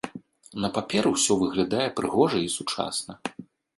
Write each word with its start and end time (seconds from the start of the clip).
На 0.63 0.69
паперы 0.77 1.11
ўсё 1.11 1.33
выглядае 1.41 1.85
прыгожа 1.99 2.37
і 2.47 2.51
сучасна. 2.57 3.13